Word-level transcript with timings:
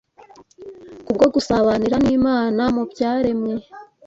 Kubwo 1.05 1.25
gusabanira 1.35 1.95
n’Imana 2.05 2.61
mu 2.75 2.83
byaremwe 2.91 3.53